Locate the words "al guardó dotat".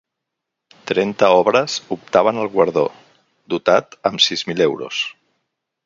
2.45-3.97